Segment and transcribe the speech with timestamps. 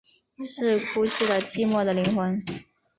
[0.51, 2.43] 是哭泣的寂寞的灵魂